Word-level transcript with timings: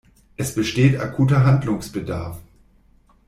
Es 0.35 0.55
besteht 0.55 0.99
akuter 0.99 1.45
Handlungsbedarf. 1.45 2.39